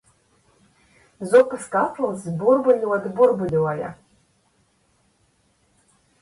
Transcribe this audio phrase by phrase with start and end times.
[1.33, 3.91] Zupas katls burbuļot burbuļoja!